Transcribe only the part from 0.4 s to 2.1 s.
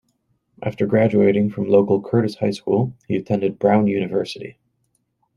After graduating from local